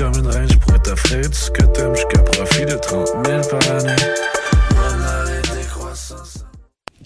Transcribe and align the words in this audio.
comme 0.00 0.14
une 0.16 0.28
reine, 0.28 0.48
je 0.50 0.56
pourrais 0.56 0.78
t'offrir 0.78 1.20
tout 1.20 1.34
ce 1.34 1.50
que 1.50 1.62
t'aimes 1.62 1.94
jusqu'à 1.94 2.22
profit 2.22 2.64
de 2.64 2.72
30 2.72 3.08
000 3.26 3.40
par 3.50 3.70
année. 3.76 3.96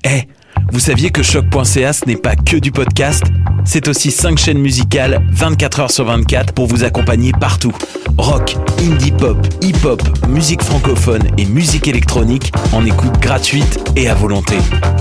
Eh, 0.04 0.28
vous 0.70 0.78
saviez 0.78 1.10
que 1.10 1.24
choc.ca 1.24 1.92
ce 1.92 2.06
n'est 2.06 2.16
pas 2.16 2.36
que 2.36 2.56
du 2.56 2.70
podcast? 2.70 3.24
C'est 3.64 3.88
aussi 3.88 4.12
5 4.12 4.38
chaînes 4.38 4.60
musicales 4.60 5.26
24 5.32 5.80
heures 5.80 5.90
sur 5.90 6.04
24 6.04 6.52
pour 6.52 6.68
vous 6.68 6.84
accompagner 6.84 7.32
partout. 7.32 7.72
Rock, 8.16 8.56
indie 8.78 9.10
pop, 9.10 9.38
hip-hop, 9.60 10.00
musique 10.28 10.62
francophone 10.62 11.24
et 11.36 11.46
musique 11.46 11.88
électronique 11.88 12.52
en 12.72 12.86
écoute 12.86 13.18
gratuite 13.18 13.80
et 13.96 14.08
à 14.08 14.14
volonté. 14.14 14.56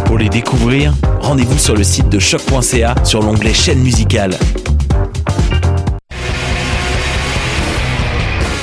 Pour 0.06 0.18
les 0.18 0.30
découvrir, 0.30 0.96
rendez-vous 1.22 1.60
sur 1.60 1.76
le 1.76 1.84
site 1.84 2.10
de 2.10 2.18
choc.ca 2.18 2.96
sur 3.04 3.22
l'onglet 3.22 3.54
chaîne 3.54 3.84
musicale. 3.84 4.36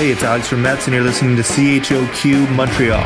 Hey, 0.00 0.12
it's 0.12 0.22
Alex 0.22 0.48
from 0.48 0.62
Mets, 0.62 0.86
and 0.86 0.94
you're 0.94 1.04
listening 1.04 1.36
to 1.36 1.42
CHOQ 1.42 2.48
Montreal. 2.56 3.04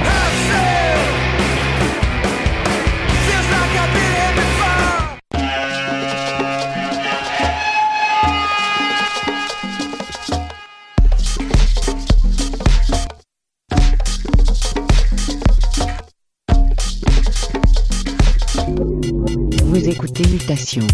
Vous 19.64 19.88
écoutez 19.88 20.28
Mutation 20.28 20.86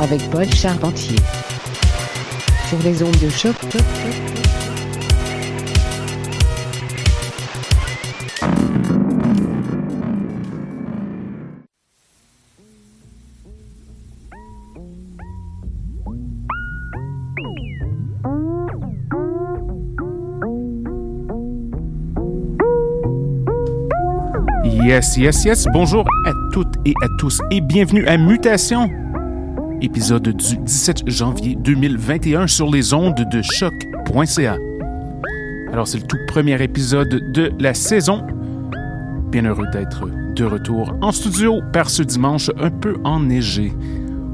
avec 0.00 0.20
Paul 0.32 0.52
Charpentier 0.52 1.14
sur 2.70 2.78
les 2.84 3.02
ondes 3.02 3.18
de 3.20 3.28
choc. 3.28 3.56
Yes, 24.84 25.16
yes, 25.16 25.44
yes. 25.44 25.66
Bonjour 25.72 26.04
à 26.24 26.32
toutes 26.52 26.66
et 26.84 26.94
à 27.02 27.08
tous 27.18 27.40
et 27.50 27.60
bienvenue 27.60 28.06
à 28.06 28.16
Mutation, 28.16 28.88
épisode 29.82 30.28
du 30.28 30.56
17 30.56 31.08
janvier 31.08 31.56
2021 31.56 32.46
sur 32.46 32.70
les 32.70 32.92
ondes 32.92 33.24
de 33.30 33.42
choc.ca. 33.42 34.56
Alors, 35.72 35.86
c'est 35.86 35.98
le 35.98 36.06
tout 36.06 36.18
premier 36.26 36.62
épisode 36.62 37.32
de 37.32 37.52
la 37.58 37.74
saison. 37.74 38.22
Bien 39.30 39.44
heureux 39.44 39.66
d'être 39.72 40.08
de 40.34 40.44
retour 40.44 40.94
en 41.00 41.12
studio 41.12 41.60
par 41.72 41.90
ce 41.90 42.02
dimanche 42.02 42.50
un 42.58 42.70
peu 42.70 42.96
enneigé. 43.04 43.72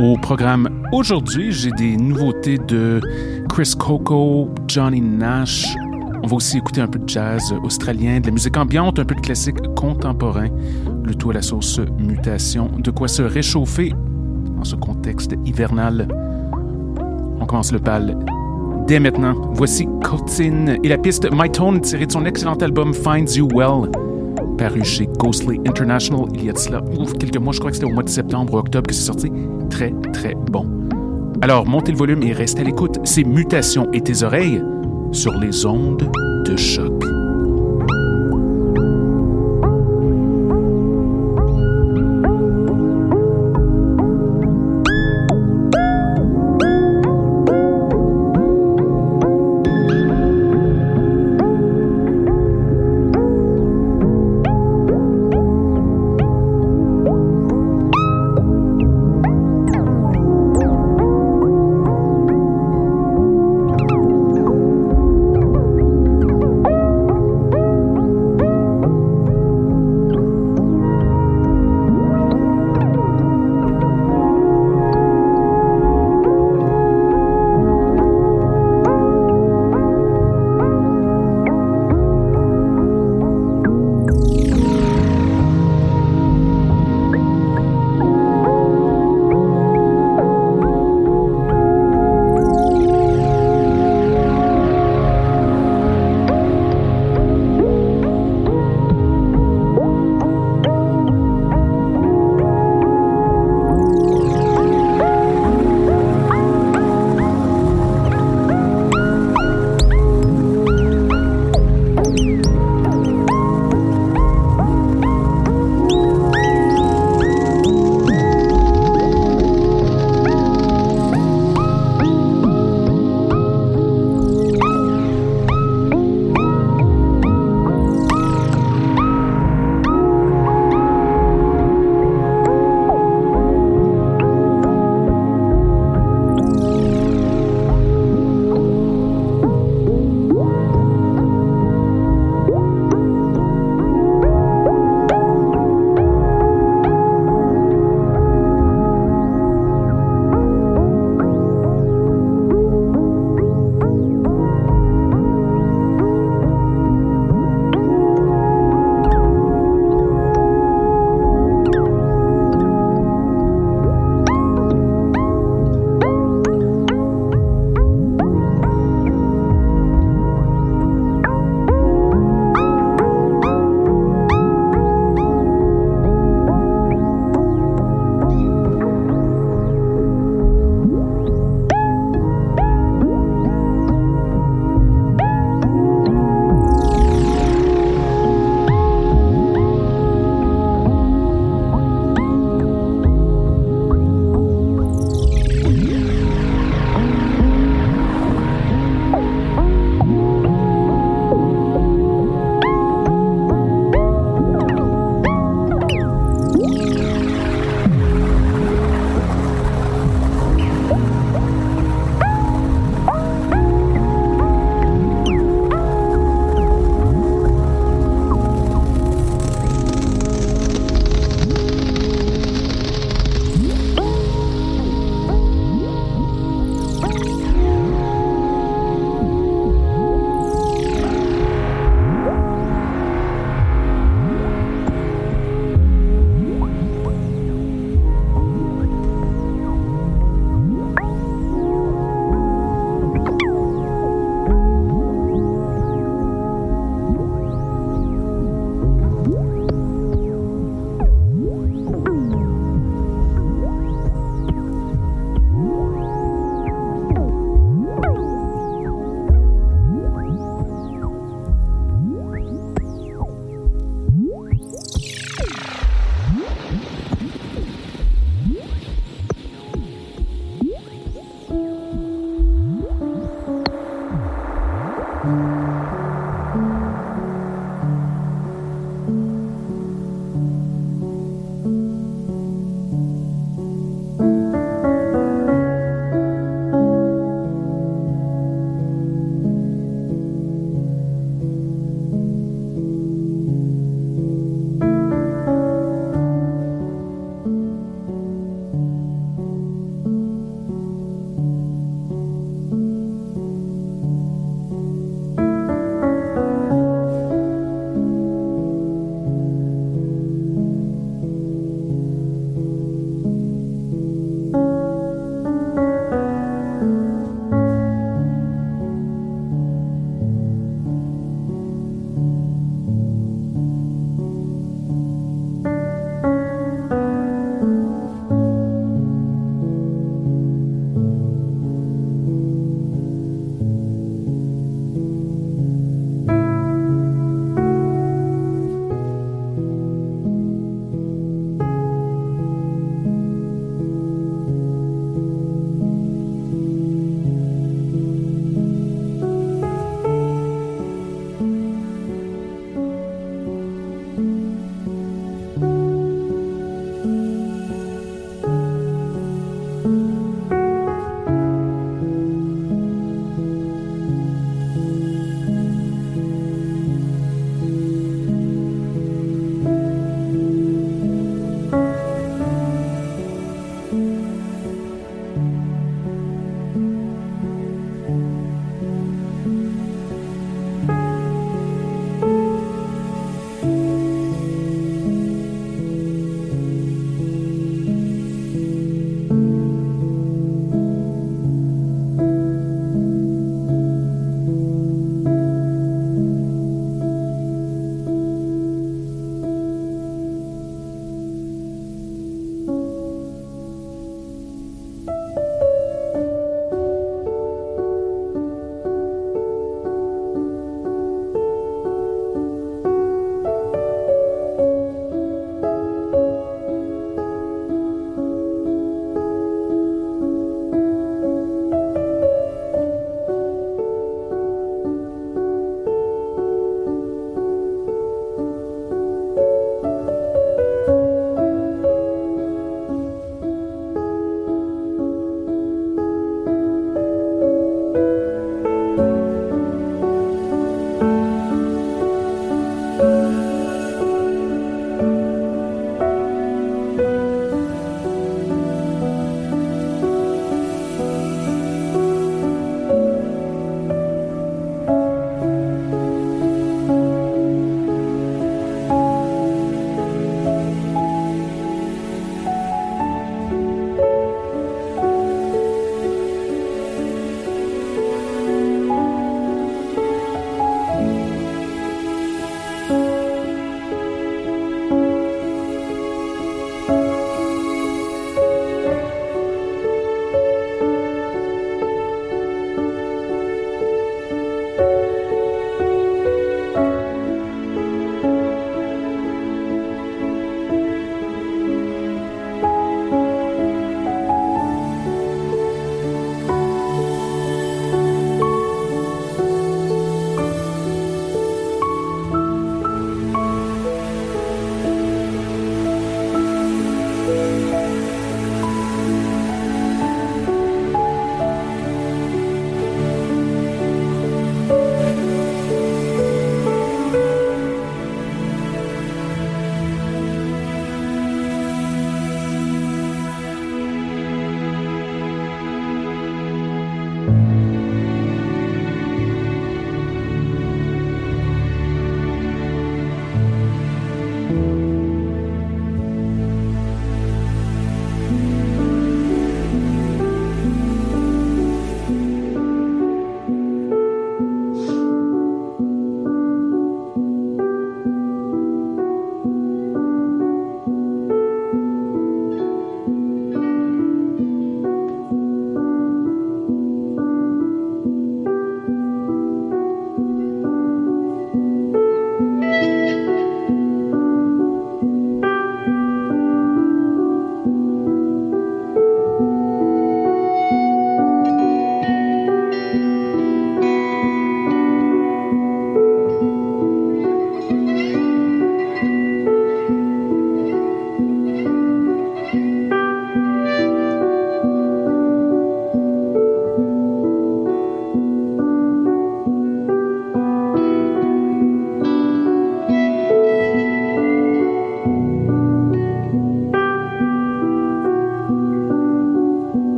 Au 0.00 0.16
programme 0.16 0.86
aujourd'hui, 0.92 1.52
j'ai 1.52 1.70
des 1.72 1.96
nouveautés 1.96 2.58
de 2.58 3.00
Chris 3.48 3.74
Coco, 3.78 4.50
Johnny 4.66 5.00
Nash. 5.00 5.74
On 6.22 6.26
va 6.26 6.36
aussi 6.36 6.58
écouter 6.58 6.80
un 6.80 6.88
peu 6.88 6.98
de 6.98 7.08
jazz 7.08 7.54
australien, 7.62 8.20
de 8.20 8.26
la 8.26 8.32
musique 8.32 8.56
ambiante, 8.56 8.98
un 8.98 9.04
peu 9.04 9.14
de 9.14 9.20
classique 9.20 9.56
contemporain, 9.76 10.48
le 11.04 11.14
tout 11.14 11.30
à 11.30 11.34
la 11.34 11.42
sauce 11.42 11.80
mutation. 11.98 12.70
De 12.78 12.90
quoi 12.90 13.08
se 13.08 13.22
réchauffer 13.22 13.92
dans 14.58 14.64
ce 14.64 14.76
contexte 14.76 15.34
hivernal. 15.44 16.08
On 17.40 17.46
commence 17.46 17.72
le 17.72 17.78
bal 17.78 18.18
dès 18.86 18.98
maintenant. 18.98 19.34
Voici 19.52 19.86
Cotin 20.02 20.76
et 20.82 20.88
la 20.88 20.98
piste 20.98 21.28
My 21.32 21.50
Tone 21.50 21.80
tirée 21.80 22.06
de 22.06 22.12
son 22.12 22.24
excellent 22.24 22.56
album 22.56 22.92
Finds 22.92 23.36
You 23.36 23.48
Well, 23.54 23.90
paru 24.56 24.82
chez 24.82 25.06
Ghostly 25.18 25.60
International 25.66 26.26
il 26.34 26.44
y 26.44 26.50
a 26.50 26.52
de 26.52 26.58
cela 26.58 26.82
ouf, 26.98 27.12
quelques 27.14 27.36
mois, 27.36 27.52
je 27.52 27.60
crois 27.60 27.70
que 27.70 27.76
c'était 27.76 27.90
au 27.90 27.94
mois 27.94 28.02
de 28.02 28.08
septembre 28.08 28.54
ou 28.54 28.58
octobre 28.58 28.86
que 28.86 28.94
c'est 28.94 29.06
sorti. 29.06 29.30
Très, 29.70 29.92
très 30.12 30.34
bon. 30.34 30.66
Alors, 31.40 31.66
montez 31.66 31.92
le 31.92 31.98
volume 31.98 32.22
et 32.24 32.32
restez 32.32 32.62
à 32.62 32.64
l'écoute. 32.64 32.98
C'est 33.04 33.22
Mutation 33.22 33.86
et 33.92 34.00
tes 34.00 34.24
oreilles 34.24 34.62
sur 35.12 35.32
les 35.34 35.64
ondes 35.66 36.10
de 36.44 36.56
choc. 36.56 36.87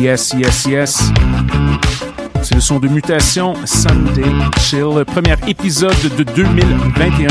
Yes, 0.00 0.32
yes, 0.32 0.64
yes. 0.64 1.12
C'est 2.42 2.54
le 2.54 2.62
son 2.62 2.78
de 2.78 2.88
Mutation 2.88 3.54
Sunday 3.66 4.24
Chill, 4.58 5.04
premier 5.06 5.36
épisode 5.46 5.94
de 6.16 6.22
2021. 6.22 7.28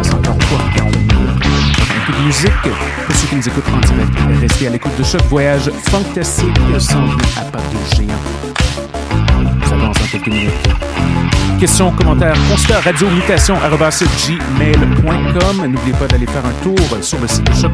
C'est 0.00 0.14
encore 0.14 0.38
quoi? 0.38 0.58
Un 0.78 0.84
peu 2.06 2.12
de 2.14 2.18
musique 2.24 2.50
pour 3.06 3.14
ceux 3.14 3.26
qui 3.28 3.36
nous 3.36 3.46
écoutent 3.46 3.68
en 3.74 3.80
direct. 3.80 4.10
Restez 4.40 4.68
à 4.68 4.70
l'écoute 4.70 4.96
de 4.98 5.04
Choc 5.04 5.20
Voyage 5.28 5.70
fantastique 5.90 6.58
sans 6.78 7.10
à 7.36 7.42
pas 7.52 7.58
de 7.58 7.76
géant. 7.94 8.22
Ça 9.64 9.68
commence 9.68 9.98
dans 9.98 10.06
quelques 10.06 10.28
minutes. 10.28 10.52
Questions, 11.60 11.90
commentaires, 11.90 12.38
constat, 12.48 12.80
radio, 12.80 13.10
mutation, 13.10 13.56
gmail.com. 13.56 15.66
N'oubliez 15.66 15.92
pas 15.98 16.06
d'aller 16.06 16.26
faire 16.26 16.46
un 16.46 16.54
tour 16.62 16.78
sur 17.02 17.20
le 17.20 17.28
site 17.28 17.44
de 17.44 17.52
Choc 17.52 17.72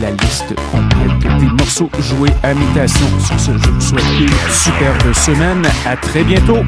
la 0.00 0.10
liste 0.10 0.54
complète 0.70 1.38
des 1.40 1.46
morceaux 1.46 1.90
joués 1.98 2.32
à 2.42 2.54
mutation. 2.54 3.06
Sur 3.20 3.40
ce, 3.40 3.50
je 3.58 3.70
vous 3.70 3.80
souhaite 3.80 4.04
une 4.20 4.52
superbe 4.52 5.12
semaine. 5.12 5.66
À 5.86 5.96
très 5.96 6.22
bientôt. 6.22 6.58